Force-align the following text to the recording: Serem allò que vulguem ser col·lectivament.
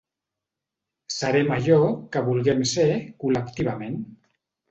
Serem 1.15 1.51
allò 1.57 1.77
que 2.15 2.25
vulguem 2.31 2.65
ser 2.71 2.87
col·lectivament. 3.25 4.01